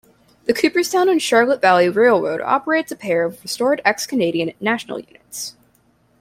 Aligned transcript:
The 0.45 0.53
Cooperstown 0.55 1.09
and 1.09 1.21
Charlotte 1.21 1.61
Valley 1.61 1.87
Railroad 1.87 2.41
operates 2.41 2.91
a 2.91 2.95
pair 2.95 3.23
of 3.23 3.39
restored 3.43 3.83
ex-Canadian 3.85 4.51
National 4.59 4.99
units. 4.99 5.55